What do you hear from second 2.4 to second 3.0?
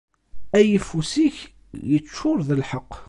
d lḥeqq.